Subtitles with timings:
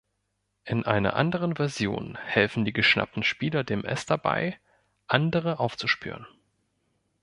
[0.63, 4.57] In einer anderen Version helfen die geschnappten Spieler dem „Es“ dabei,
[5.05, 6.25] andere aufzuspüren.